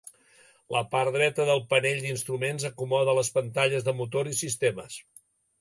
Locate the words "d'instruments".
2.05-2.67